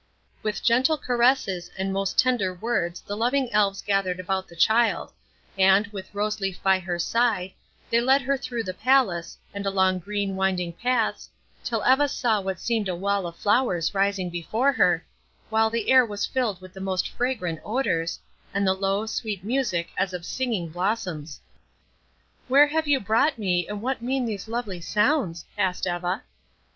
With 0.41 0.63
gentle 0.63 0.97
caresses 0.97 1.69
and 1.77 1.93
most 1.93 2.17
tender 2.17 2.55
words 2.55 3.01
the 3.01 3.15
loving 3.15 3.53
Elves 3.53 3.83
gathered 3.83 4.19
about 4.19 4.47
the 4.47 4.55
child, 4.55 5.13
and, 5.59 5.85
with 5.93 6.11
Rose 6.11 6.39
Leaf 6.39 6.57
by 6.63 6.79
her 6.79 6.97
side, 6.97 7.51
they 7.91 8.01
led 8.01 8.23
her 8.23 8.35
through 8.35 8.63
the 8.63 8.73
palace, 8.73 9.37
and 9.53 9.63
along 9.63 9.99
green, 9.99 10.35
winding 10.35 10.73
paths, 10.73 11.29
till 11.63 11.83
Eva 11.85 12.07
saw 12.09 12.41
what 12.41 12.59
seemed 12.59 12.89
a 12.89 12.95
wall 12.95 13.27
of 13.27 13.35
flowers 13.35 13.93
rising 13.93 14.31
before 14.31 14.71
her, 14.71 15.05
while 15.51 15.69
the 15.69 15.91
air 15.91 16.03
was 16.03 16.25
filled 16.25 16.61
with 16.61 16.73
the 16.73 16.81
most 16.81 17.07
fragrant 17.07 17.59
odors, 17.63 18.19
and 18.55 18.65
the 18.65 18.73
low, 18.73 19.05
sweet 19.05 19.43
music 19.43 19.89
as 19.99 20.13
of 20.13 20.25
singing 20.25 20.69
blossoms. 20.69 21.39
"Where 22.47 22.65
have 22.65 22.87
you 22.87 22.99
brought 22.99 23.37
me, 23.37 23.67
and 23.67 23.83
what 23.83 24.01
mean 24.01 24.25
these 24.25 24.47
lovely 24.47 24.81
sounds?" 24.81 25.45
asked 25.59 25.85
Eva. 25.85 26.23